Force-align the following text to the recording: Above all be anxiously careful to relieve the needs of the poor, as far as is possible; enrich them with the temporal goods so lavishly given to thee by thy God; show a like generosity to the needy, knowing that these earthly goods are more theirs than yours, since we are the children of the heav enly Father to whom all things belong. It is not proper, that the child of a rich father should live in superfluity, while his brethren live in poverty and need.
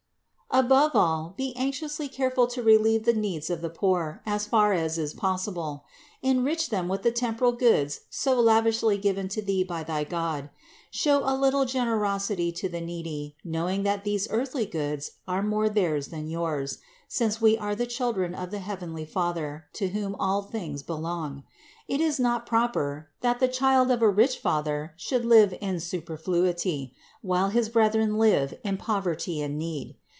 Above 0.53 0.91
all 0.95 1.33
be 1.37 1.53
anxiously 1.55 2.09
careful 2.09 2.45
to 2.45 2.61
relieve 2.61 3.05
the 3.05 3.13
needs 3.13 3.49
of 3.49 3.61
the 3.61 3.69
poor, 3.69 4.21
as 4.25 4.45
far 4.45 4.73
as 4.73 4.97
is 4.97 5.13
possible; 5.13 5.85
enrich 6.21 6.69
them 6.69 6.89
with 6.89 7.03
the 7.03 7.11
temporal 7.11 7.53
goods 7.53 8.01
so 8.09 8.37
lavishly 8.37 8.97
given 8.97 9.29
to 9.29 9.41
thee 9.41 9.63
by 9.63 9.81
thy 9.81 10.03
God; 10.03 10.49
show 10.89 11.19
a 11.23 11.31
like 11.35 11.67
generosity 11.69 12.51
to 12.51 12.67
the 12.67 12.81
needy, 12.81 13.37
knowing 13.45 13.83
that 13.83 14.03
these 14.03 14.27
earthly 14.29 14.65
goods 14.65 15.11
are 15.25 15.41
more 15.41 15.69
theirs 15.69 16.09
than 16.09 16.27
yours, 16.27 16.79
since 17.07 17.39
we 17.39 17.57
are 17.57 17.73
the 17.73 17.87
children 17.87 18.35
of 18.35 18.51
the 18.51 18.59
heav 18.59 18.81
enly 18.81 19.07
Father 19.07 19.67
to 19.71 19.87
whom 19.87 20.15
all 20.15 20.41
things 20.41 20.83
belong. 20.83 21.45
It 21.87 22.01
is 22.01 22.19
not 22.19 22.45
proper, 22.45 23.07
that 23.21 23.39
the 23.39 23.47
child 23.47 23.89
of 23.89 24.01
a 24.01 24.09
rich 24.09 24.37
father 24.37 24.95
should 24.97 25.23
live 25.23 25.57
in 25.61 25.79
superfluity, 25.79 26.93
while 27.21 27.47
his 27.47 27.69
brethren 27.69 28.17
live 28.17 28.59
in 28.65 28.75
poverty 28.75 29.39
and 29.41 29.57
need. 29.57 29.95